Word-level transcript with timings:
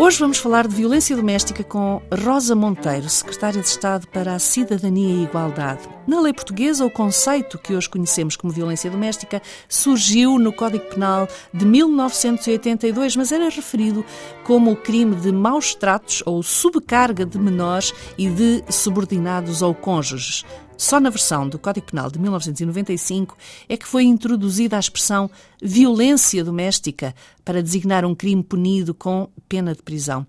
Hoje 0.00 0.20
vamos 0.20 0.38
falar 0.38 0.68
de 0.68 0.76
violência 0.76 1.16
doméstica 1.16 1.64
com 1.64 2.00
Rosa 2.24 2.54
Monteiro, 2.54 3.08
Secretária 3.08 3.60
de 3.60 3.66
Estado 3.66 4.06
para 4.06 4.32
a 4.32 4.38
Cidadania 4.38 5.12
e 5.12 5.24
Igualdade. 5.24 5.88
Na 6.06 6.20
lei 6.20 6.32
portuguesa, 6.32 6.86
o 6.86 6.90
conceito 6.90 7.58
que 7.58 7.74
hoje 7.74 7.90
conhecemos 7.90 8.36
como 8.36 8.52
violência 8.52 8.88
doméstica 8.88 9.42
surgiu 9.68 10.38
no 10.38 10.52
Código 10.52 10.84
Penal 10.84 11.26
de 11.52 11.66
1982, 11.66 13.16
mas 13.16 13.32
era 13.32 13.48
referido 13.48 14.04
como 14.44 14.70
o 14.70 14.76
crime 14.76 15.16
de 15.16 15.32
maus 15.32 15.74
tratos 15.74 16.22
ou 16.24 16.44
subcarga 16.44 17.26
de 17.26 17.36
menores 17.36 17.92
e 18.16 18.30
de 18.30 18.62
subordinados 18.70 19.62
ou 19.62 19.74
cônjuges. 19.74 20.44
Só 20.78 21.00
na 21.00 21.10
versão 21.10 21.48
do 21.48 21.58
Código 21.58 21.88
Penal 21.88 22.08
de 22.08 22.20
1995 22.20 23.36
é 23.68 23.76
que 23.76 23.86
foi 23.86 24.04
introduzida 24.04 24.76
a 24.76 24.78
expressão 24.78 25.28
violência 25.60 26.44
doméstica 26.44 27.12
para 27.44 27.60
designar 27.60 28.04
um 28.04 28.14
crime 28.14 28.44
punido 28.44 28.94
com 28.94 29.28
pena 29.48 29.74
de 29.74 29.82
prisão. 29.82 30.24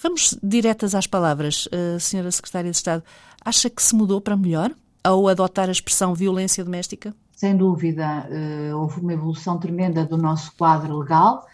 Vamos 0.00 0.38
diretas 0.40 0.94
às 0.94 1.08
palavras. 1.08 1.66
Uh, 1.66 1.98
Senhora 1.98 2.30
Secretária 2.30 2.70
de 2.70 2.76
Estado, 2.76 3.02
acha 3.44 3.68
que 3.68 3.82
se 3.82 3.92
mudou 3.96 4.20
para 4.20 4.36
melhor 4.36 4.72
ao 5.02 5.26
adotar 5.26 5.68
a 5.68 5.72
expressão 5.72 6.14
violência 6.14 6.64
doméstica? 6.64 7.12
Sem 7.34 7.56
dúvida, 7.56 8.28
uh, 8.30 8.76
houve 8.78 9.00
uma 9.00 9.12
evolução 9.12 9.58
tremenda 9.58 10.04
do 10.04 10.16
nosso 10.16 10.52
quadro 10.56 11.00
legal 11.00 11.48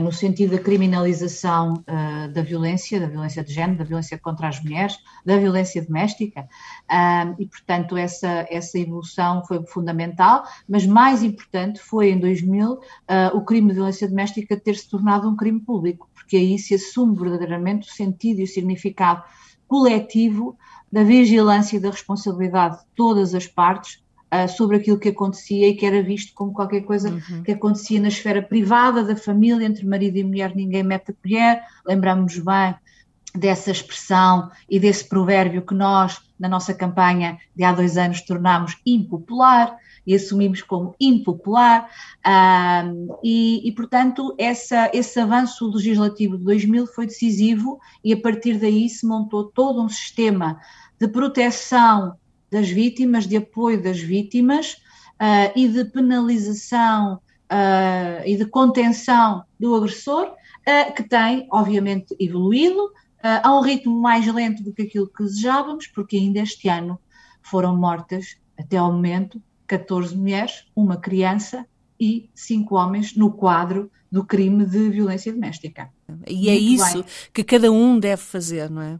no 0.00 0.12
sentido 0.12 0.52
da 0.52 0.62
criminalização 0.62 1.74
uh, 1.74 2.32
da 2.32 2.42
violência, 2.42 3.00
da 3.00 3.06
violência 3.06 3.42
de 3.42 3.52
género, 3.52 3.78
da 3.78 3.84
violência 3.84 4.16
contra 4.16 4.48
as 4.48 4.62
mulheres, 4.62 4.96
da 5.26 5.36
violência 5.36 5.82
doméstica, 5.84 6.42
uh, 6.42 7.34
e 7.38 7.46
portanto 7.46 7.96
essa, 7.96 8.46
essa 8.48 8.78
evolução 8.78 9.44
foi 9.44 9.64
fundamental, 9.66 10.44
mas 10.68 10.86
mais 10.86 11.22
importante 11.22 11.80
foi 11.80 12.10
em 12.10 12.18
2000 12.18 12.80
o 13.34 13.40
crime 13.42 13.68
de 13.68 13.74
violência 13.74 14.08
doméstica 14.08 14.56
ter 14.56 14.76
se 14.76 14.88
tornado 14.88 15.28
um 15.28 15.36
crime 15.36 15.60
público, 15.60 16.08
porque 16.14 16.36
aí 16.36 16.58
se 16.58 16.74
assume 16.74 17.18
verdadeiramente 17.18 17.88
o 17.88 17.92
sentido 17.92 18.40
e 18.40 18.44
o 18.44 18.48
significado 18.48 19.22
coletivo 19.66 20.56
da 20.90 21.02
vigilância 21.02 21.76
e 21.76 21.80
da 21.80 21.90
responsabilidade 21.90 22.78
de 22.78 22.84
todas 22.94 23.34
as 23.34 23.46
partes 23.46 24.01
uh, 24.32 24.48
sobre 24.48 24.78
aquilo 24.78 24.98
que 24.98 25.10
acontecia 25.10 25.68
e 25.68 25.74
que 25.74 25.84
era 25.84 26.02
visto 26.02 26.32
como 26.34 26.52
qualquer 26.52 26.82
coisa 26.82 27.10
uhum. 27.10 27.42
que 27.42 27.52
acontecia 27.52 28.00
na 28.00 28.08
esfera 28.08 28.42
privada 28.42 29.04
da 29.04 29.14
família, 29.14 29.66
entre 29.66 29.86
marido 29.86 30.16
e 30.16 30.24
mulher, 30.24 30.54
ninguém 30.54 30.82
mete 30.82 31.10
a 31.10 31.14
colher. 31.14 31.62
Lembramos 31.86 32.38
bem 32.38 32.74
dessa 33.34 33.70
expressão 33.70 34.50
e 34.68 34.78
desse 34.78 35.08
provérbio 35.08 35.62
que 35.62 35.74
nós, 35.74 36.20
na 36.38 36.48
nossa 36.48 36.74
campanha 36.74 37.38
de 37.54 37.64
há 37.64 37.72
dois 37.72 37.96
anos, 37.96 38.20
tornámos 38.20 38.76
impopular 38.84 39.76
e 40.06 40.14
assumimos 40.14 40.62
como 40.62 40.94
impopular, 41.00 41.88
uh, 42.26 43.18
e, 43.22 43.66
e, 43.66 43.72
portanto 43.72 44.34
essa, 44.36 44.90
esse 44.92 45.18
avanço 45.20 45.70
legislativo 45.70 46.36
de 46.36 46.44
2000 46.44 46.86
foi 46.88 47.06
decisivo 47.06 47.78
e 48.02 48.12
a 48.12 48.20
partir 48.20 48.58
daí 48.58 48.88
se 48.88 49.06
montou 49.06 49.44
todo 49.44 49.80
um 49.80 49.88
sistema 49.88 50.60
de 50.98 51.06
proteção 51.08 52.16
das 52.52 52.68
vítimas, 52.68 53.26
de 53.26 53.38
apoio 53.38 53.82
das 53.82 53.98
vítimas 53.98 54.74
uh, 55.18 55.50
e 55.56 55.66
de 55.66 55.86
penalização 55.86 57.14
uh, 57.14 58.26
e 58.26 58.36
de 58.36 58.44
contenção 58.44 59.42
do 59.58 59.74
agressor, 59.74 60.26
uh, 60.26 60.94
que 60.94 61.02
tem, 61.02 61.48
obviamente, 61.50 62.14
evoluído 62.20 62.92
a 63.24 63.56
um 63.56 63.60
ritmo 63.60 64.00
mais 64.00 64.26
lento 64.26 64.64
do 64.64 64.72
que 64.72 64.82
aquilo 64.82 65.06
que 65.06 65.22
desejávamos, 65.22 65.86
porque 65.86 66.16
ainda 66.16 66.40
este 66.40 66.68
ano 66.68 66.98
foram 67.40 67.76
mortas, 67.76 68.36
até 68.58 68.76
ao 68.76 68.92
momento, 68.92 69.40
14 69.64 70.16
mulheres, 70.16 70.66
uma 70.74 70.96
criança 70.96 71.64
e 72.00 72.28
cinco 72.34 72.74
homens 72.74 73.14
no 73.14 73.30
quadro 73.30 73.88
do 74.10 74.24
crime 74.24 74.66
de 74.66 74.90
violência 74.90 75.32
doméstica. 75.32 75.88
E 76.26 76.48
é 76.48 76.52
Muito 76.54 76.82
isso 76.82 76.94
bem. 76.94 77.04
que 77.32 77.44
cada 77.44 77.70
um 77.70 77.96
deve 77.96 78.20
fazer, 78.20 78.68
não 78.68 78.82
é? 78.82 78.98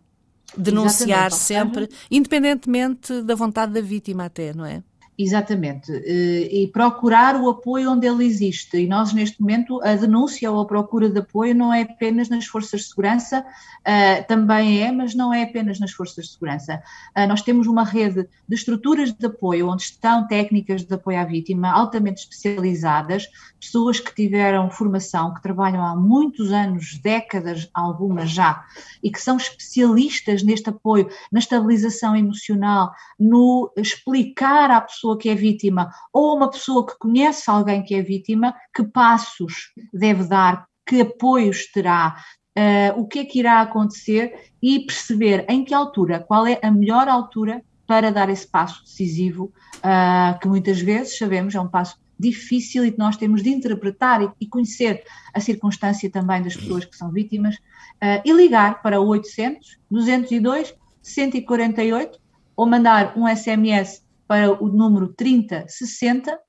Denunciar 0.57 1.29
Exatamente. 1.29 1.37
sempre, 1.37 1.89
independentemente 2.11 3.23
da 3.23 3.35
vontade 3.35 3.73
da 3.73 3.81
vítima 3.81 4.25
até, 4.25 4.55
não 4.55 4.65
é? 4.65 4.83
Exatamente, 5.19 5.93
eh, 5.93 6.49
e 6.51 6.69
procurar 6.69 7.37
o 7.37 7.51
apoio 7.51 7.91
onde 7.91 8.07
ele 8.07 8.25
existe. 8.25 8.79
E 8.79 8.87
nós, 8.87 9.13
neste 9.13 9.43
momento, 9.43 9.79
a 9.83 9.95
denúncia 9.95 10.51
ou 10.51 10.59
a 10.63 10.67
procura 10.67 11.11
de 11.11 11.19
apoio 11.19 11.55
não 11.55 11.73
é 11.73 11.83
apenas 11.83 12.31
nas 12.31 12.47
forças 12.47 12.81
de 12.81 12.87
segurança, 12.89 13.41
uh, 13.41 14.27
também 14.27 14.83
é, 14.83 14.91
mas 14.91 15.15
não 15.15 15.33
é 15.33 15.43
apenas 15.43 15.79
nas 15.79 15.93
forças 15.93 16.25
de 16.25 16.33
segurança. 16.33 16.83
Uh, 17.15 17.27
nós 17.27 17.43
temos 17.43 17.67
uma 17.67 17.85
rede 17.85 18.27
de 18.49 18.55
estruturas 18.55 19.13
de 19.13 19.27
apoio 19.27 19.69
onde 19.69 19.83
estão 19.83 20.27
técnicas 20.27 20.83
de 20.83 20.95
apoio 20.95 21.21
à 21.21 21.25
vítima 21.25 21.71
altamente 21.71 22.23
especializadas, 22.23 23.29
pessoas 23.61 24.01
que 24.01 24.15
tiveram 24.15 24.71
formação, 24.71 25.35
que 25.35 25.43
trabalham 25.43 25.85
há 25.85 25.95
muitos 25.95 26.51
anos, 26.51 26.99
décadas, 27.03 27.69
algumas 27.75 28.31
já, 28.31 28.65
e 29.03 29.11
que 29.11 29.21
são 29.21 29.37
especialistas 29.37 30.43
neste 30.43 30.71
apoio, 30.71 31.11
na 31.31 31.39
estabilização 31.39 32.17
emocional, 32.17 32.93
no 33.21 33.71
explicar 33.77 34.71
à 34.71 34.81
pessoa 34.81 35.02
pessoa 35.03 35.19
que 35.19 35.29
é 35.29 35.35
vítima 35.35 35.91
ou 36.13 36.37
uma 36.37 36.49
pessoa 36.49 36.87
que 36.87 36.97
conhece 36.99 37.51
alguém 37.51 37.83
que 37.83 37.95
é 37.95 38.03
vítima, 38.03 38.55
que 38.75 38.85
passos 38.85 39.73
deve 39.93 40.25
dar, 40.25 40.67
que 40.87 41.01
apoios 41.01 41.67
terá, 41.73 42.17
uh, 42.57 43.01
o 43.01 43.07
que 43.09 43.19
é 43.19 43.25
que 43.25 43.41
irá 43.41 43.61
acontecer 43.61 44.53
e 44.63 44.81
perceber 44.81 45.45
em 45.49 45.65
que 45.65 45.75
altura, 45.75 46.21
qual 46.21 46.47
é 46.47 46.59
a 46.63 46.71
melhor 46.71 47.09
altura 47.09 47.63
para 47.87 48.13
dar 48.13 48.31
esse 48.31 48.47
passo 48.47 48.85
decisivo, 48.85 49.53
uh, 49.79 50.39
que 50.39 50.47
muitas 50.47 50.81
vezes 50.81 51.19
sabemos 51.19 51.55
é 51.55 51.61
um 51.61 51.69
passo 51.69 52.01
difícil 52.19 52.87
e 52.87 52.93
que 52.93 52.99
nós 52.99 53.17
temos 53.17 53.43
de 53.43 53.51
interpretar 53.51 54.23
e, 54.23 54.31
e 54.41 54.47
conhecer 54.47 55.03
a 55.35 55.41
circunstância 55.41 56.09
também 56.09 56.41
das 56.41 56.57
pessoas 56.57 56.85
que 56.85 56.97
são 56.97 57.11
vítimas 57.11 57.57
uh, 57.57 58.23
e 58.25 58.33
ligar 58.33 58.81
para 58.81 59.01
o 59.01 59.09
800 59.09 59.79
202 59.91 60.75
148 61.03 62.21
ou 62.57 62.67
mandar 62.67 63.19
um 63.19 63.27
SMS 63.27 64.03
para 64.33 64.51
o 64.65 64.69
número 64.71 65.13
3060 65.13 66.41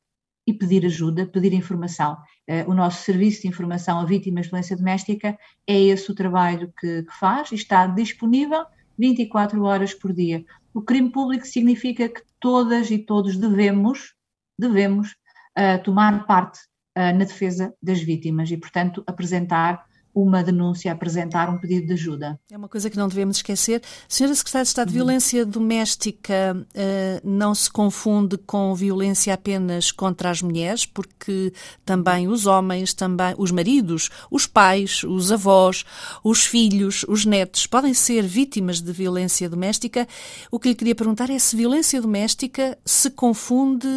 e 0.48 0.54
pedir 0.54 0.86
ajuda, 0.86 1.28
pedir 1.28 1.52
informação. 1.52 2.18
Eh, 2.48 2.64
o 2.66 2.74
nosso 2.74 3.04
serviço 3.04 3.42
de 3.42 3.50
informação 3.50 4.00
a 4.00 4.06
vítimas 4.06 4.46
de 4.46 4.52
violência 4.52 4.78
doméstica 4.78 5.38
é 5.68 5.78
esse 5.78 6.10
o 6.10 6.16
trabalho 6.16 6.72
que, 6.80 7.04
que 7.04 7.20
faz 7.20 7.52
e 7.52 7.56
está 7.56 7.86
disponível 7.86 8.64
24 8.98 9.62
horas 9.64 9.94
por 9.94 10.14
dia. 10.14 10.46
O 10.74 10.82
crime 10.82 11.12
público 11.12 11.46
significa 11.46 12.08
que 12.08 12.22
todas 12.40 12.90
e 12.90 13.00
todos 13.00 13.36
devemos, 13.36 14.14
devemos 14.58 15.10
uh, 15.60 15.84
tomar 15.84 16.26
parte 16.26 16.60
uh, 16.98 17.12
na 17.12 17.26
defesa 17.26 17.76
das 17.82 18.02
vítimas 18.02 18.50
e, 18.50 18.56
portanto, 18.56 19.04
apresentar 19.06 19.84
uma 20.14 20.44
denúncia, 20.44 20.92
apresentar 20.92 21.50
um 21.50 21.58
pedido 21.58 21.88
de 21.88 21.94
ajuda. 21.94 22.40
É 22.52 22.58
uma 22.58 22.70
coisa 22.70 22.90
que 22.90 22.98
não 22.98 23.08
devemos 23.08 23.38
esquecer. 23.38 23.82
Senhora 24.08 24.36
Secretária 24.36 24.64
de 24.64 24.70
Estado, 24.70 24.88
uhum. 24.90 24.94
violência 24.94 25.46
doméstica 25.46 26.56
uh, 26.56 27.28
não 27.28 27.56
se 27.56 27.70
confunde 27.70 28.38
com 28.38 28.76
violência 28.76 29.34
apenas 29.34 29.92
contra 29.92 30.30
as 30.30 30.42
mulheres, 30.42 30.86
porque 30.86 31.52
também 31.84 32.28
os 32.28 32.46
homens, 32.46 32.94
também 32.94 33.34
os 33.38 33.52
maridos, 33.52 34.10
os 34.30 34.46
pais, 34.46 35.04
os 35.04 35.32
avós, 35.32 35.84
os 36.24 36.46
filhos, 36.46 37.04
os 37.08 37.26
netos 37.26 37.66
podem 37.66 37.94
ser 37.94 38.24
vítimas 38.24 38.80
de 38.82 38.92
violência 38.92 39.50
doméstica. 39.50 40.08
O 40.52 40.60
que 40.60 40.70
lhe 40.70 40.76
queria 40.76 40.96
perguntar 40.96 41.30
é 41.30 41.40
se 41.40 41.56
violência 41.56 42.02
doméstica 42.02 42.78
se 42.86 43.10
confunde 43.10 43.88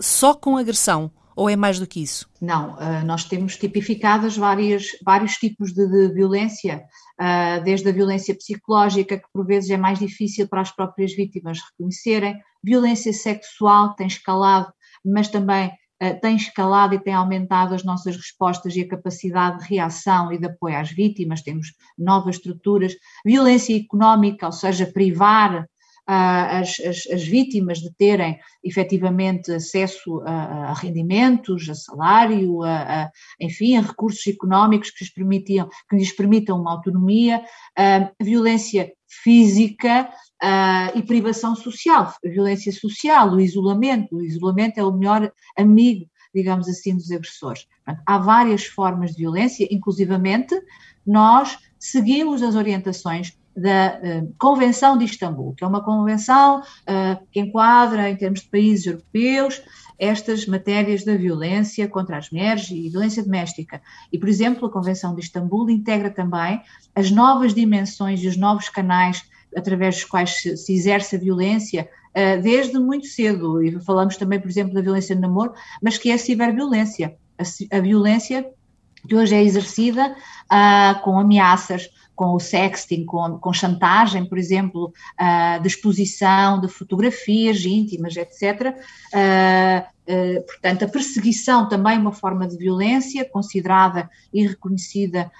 só 0.00 0.34
com 0.34 0.56
agressão 0.56 1.10
ou 1.40 1.48
é 1.48 1.56
mais 1.56 1.78
do 1.78 1.86
que 1.86 2.02
isso? 2.02 2.28
Não, 2.38 2.74
uh, 2.74 3.02
nós 3.06 3.24
temos 3.24 3.56
tipificadas 3.56 4.36
várias, 4.36 4.88
vários 5.02 5.36
tipos 5.36 5.72
de, 5.72 5.88
de 5.88 6.12
violência, 6.12 6.84
uh, 7.18 7.64
desde 7.64 7.88
a 7.88 7.92
violência 7.92 8.34
psicológica, 8.34 9.16
que 9.16 9.24
por 9.32 9.46
vezes 9.46 9.70
é 9.70 9.78
mais 9.78 9.98
difícil 9.98 10.46
para 10.46 10.60
as 10.60 10.70
próprias 10.70 11.14
vítimas 11.14 11.58
reconhecerem, 11.70 12.38
violência 12.62 13.10
sexual, 13.14 13.94
tem 13.94 14.06
escalado, 14.06 14.70
mas 15.02 15.28
também 15.28 15.68
uh, 16.02 16.20
tem 16.20 16.36
escalado 16.36 16.94
e 16.94 17.00
tem 17.00 17.14
aumentado 17.14 17.74
as 17.74 17.84
nossas 17.84 18.16
respostas 18.16 18.76
e 18.76 18.82
a 18.82 18.88
capacidade 18.88 19.60
de 19.60 19.64
reação 19.64 20.30
e 20.30 20.38
de 20.38 20.44
apoio 20.44 20.76
às 20.76 20.90
vítimas, 20.90 21.40
temos 21.40 21.68
novas 21.96 22.36
estruturas, 22.36 22.92
violência 23.24 23.74
económica, 23.74 24.44
ou 24.44 24.52
seja, 24.52 24.84
privar 24.84 25.66
as, 26.12 26.80
as, 26.80 27.06
as, 27.12 27.22
vítimas 27.22 27.78
de 27.78 27.92
terem 27.92 28.38
efetivamente 28.64 29.52
acesso 29.52 30.20
a, 30.26 30.70
a 30.70 30.74
rendimentos, 30.74 31.68
a 31.68 31.74
salário, 31.74 32.62
a, 32.62 33.02
a, 33.04 33.10
enfim, 33.38 33.76
a 33.76 33.80
recursos 33.82 34.26
económicos 34.26 34.90
que 34.90 35.04
lhes, 35.04 35.12
permitiam, 35.12 35.68
que 35.88 35.96
lhes 35.96 36.12
permitam 36.12 36.60
uma 36.60 36.72
autonomia, 36.72 37.44
violência 38.20 38.92
física 39.22 40.10
e 40.94 41.02
privação 41.02 41.54
social, 41.54 42.12
violência 42.24 42.72
social, 42.72 43.32
o 43.32 43.40
isolamento. 43.40 44.16
O 44.16 44.22
isolamento 44.22 44.78
é 44.78 44.84
o 44.84 44.92
melhor 44.92 45.30
amigo, 45.56 46.06
digamos 46.34 46.68
assim, 46.68 46.96
dos 46.96 47.10
agressores. 47.12 47.66
Há 48.06 48.18
várias 48.18 48.64
formas 48.64 49.12
de 49.12 49.18
violência, 49.18 49.68
inclusivamente 49.70 50.60
nós 51.06 51.58
seguimos 51.78 52.42
as 52.42 52.54
orientações 52.54 53.36
da 53.60 53.98
uh, 53.98 54.34
Convenção 54.38 54.96
de 54.96 55.04
Istambul, 55.04 55.54
que 55.54 55.62
é 55.62 55.66
uma 55.66 55.82
convenção 55.84 56.60
uh, 56.60 57.26
que 57.30 57.40
enquadra, 57.40 58.08
em 58.08 58.16
termos 58.16 58.40
de 58.40 58.48
países 58.48 58.86
europeus, 58.86 59.62
estas 59.98 60.46
matérias 60.46 61.04
da 61.04 61.14
violência 61.14 61.86
contra 61.86 62.16
as 62.16 62.30
mulheres 62.30 62.70
e 62.70 62.88
violência 62.88 63.22
doméstica. 63.22 63.82
E, 64.10 64.18
por 64.18 64.28
exemplo, 64.28 64.66
a 64.66 64.72
Convenção 64.72 65.14
de 65.14 65.20
Istambul 65.20 65.68
integra 65.68 66.10
também 66.10 66.62
as 66.94 67.10
novas 67.10 67.52
dimensões 67.52 68.22
e 68.22 68.26
os 68.26 68.36
novos 68.36 68.68
canais 68.70 69.22
através 69.54 69.96
dos 69.96 70.04
quais 70.04 70.40
se, 70.40 70.56
se 70.56 70.72
exerce 70.72 71.16
a 71.16 71.18
violência 71.18 71.88
uh, 72.10 72.42
desde 72.42 72.78
muito 72.78 73.06
cedo. 73.06 73.62
E 73.62 73.78
falamos 73.84 74.16
também, 74.16 74.40
por 74.40 74.48
exemplo, 74.48 74.72
da 74.72 74.80
violência 74.80 75.14
no 75.14 75.20
namoro, 75.20 75.52
mas 75.82 75.98
que 75.98 76.10
é 76.10 76.14
a 76.14 76.18
ciberviolência. 76.18 77.14
A, 77.38 77.76
a 77.76 77.80
violência 77.80 78.46
que 79.06 79.14
hoje 79.14 79.34
é 79.34 79.42
exercida 79.42 80.14
uh, 80.14 81.02
com 81.02 81.18
ameaças, 81.18 81.88
com 82.20 82.34
o 82.34 82.38
sexting, 82.38 83.06
com, 83.06 83.38
com 83.38 83.50
chantagem, 83.50 84.26
por 84.26 84.36
exemplo, 84.36 84.92
uh, 85.18 85.58
de 85.62 85.68
exposição 85.68 86.60
de 86.60 86.68
fotografias 86.68 87.64
íntimas, 87.64 88.14
etc. 88.14 88.76
Uh, 89.14 89.80
uh, 89.80 89.86
portanto, 90.46 90.84
a 90.84 90.88
perseguição 90.88 91.68
também 91.68 91.96
é 91.96 91.98
uma 91.98 92.12
forma 92.12 92.46
de 92.46 92.56
violência 92.56 93.24
considerada 93.24 94.08
e 94.32 94.46
reconhecida 94.46 95.30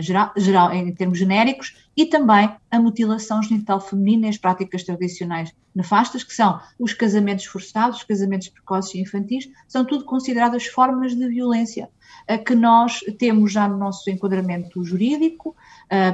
geral, 0.00 0.32
geral, 0.36 0.72
em 0.72 0.94
termos 0.94 1.18
genéricos, 1.18 1.76
e 1.96 2.06
também 2.06 2.50
a 2.70 2.78
mutilação 2.78 3.42
genital 3.42 3.80
feminina 3.80 4.26
e 4.26 4.30
as 4.30 4.38
práticas 4.38 4.84
tradicionais 4.84 5.52
nefastas, 5.74 6.22
que 6.22 6.34
são 6.34 6.60
os 6.78 6.92
casamentos 6.92 7.46
forçados, 7.46 7.98
os 7.98 8.04
casamentos 8.04 8.48
precoces 8.48 8.94
e 8.94 9.00
infantis, 9.00 9.48
são 9.66 9.84
tudo 9.84 10.04
consideradas 10.04 10.66
formas 10.66 11.14
de 11.14 11.28
violência 11.28 11.88
que 12.46 12.54
nós 12.54 13.00
temos 13.18 13.52
já 13.52 13.66
no 13.66 13.78
nosso 13.78 14.08
enquadramento 14.10 14.84
jurídico, 14.84 15.56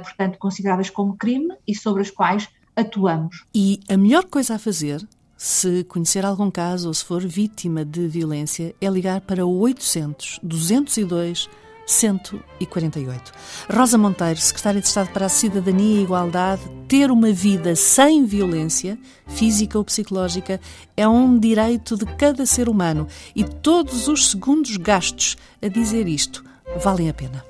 portanto, 0.03 0.39
consideradas 0.39 0.89
como 0.89 1.17
crime 1.17 1.55
e 1.67 1.75
sobre 1.75 2.03
as 2.03 2.11
quais 2.11 2.49
atuamos. 2.77 3.45
E 3.55 3.81
a 3.89 3.97
melhor 3.97 4.25
coisa 4.25 4.55
a 4.55 4.59
fazer, 4.59 5.07
se 5.45 5.85
conhecer 5.85 6.25
algum 6.25 6.51
caso 6.51 6.89
ou 6.89 6.95
se 6.95 7.05
for 7.05 7.21
vítima 7.21 7.85
de 7.85 8.09
violência, 8.09 8.75
é 8.81 8.89
ligar 8.89 9.21
para 9.21 9.45
o 9.45 9.59
800 9.59 10.41
202 10.43 11.51
148. 11.87 13.31
Rosa 13.71 13.99
Monteiro, 13.99 14.41
Secretária 14.41 14.81
de 14.81 14.87
Estado 14.87 15.11
para 15.11 15.27
a 15.27 15.29
Cidadania 15.29 16.01
e 16.01 16.03
Igualdade, 16.03 16.63
ter 16.89 17.11
uma 17.11 17.31
vida 17.31 17.77
sem 17.77 18.25
violência, 18.25 18.99
física 19.27 19.77
ou 19.77 19.85
psicológica, 19.85 20.59
é 20.97 21.07
um 21.07 21.39
direito 21.39 21.95
de 21.95 22.07
cada 22.17 22.47
ser 22.47 22.67
humano 22.67 23.07
e 23.37 23.45
todos 23.45 24.09
os 24.09 24.31
segundos 24.31 24.79
gastos 24.79 25.37
a 25.61 25.69
dizer 25.69 26.09
isto 26.09 26.43
valem 26.83 27.11
a 27.11 27.13
pena. 27.13 27.45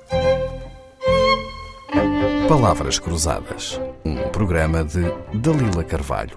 Palavras 2.49 2.99
Cruzadas, 2.99 3.79
um 4.03 4.17
programa 4.33 4.83
de 4.83 5.01
Dalila 5.33 5.85
Carvalho. 5.85 6.35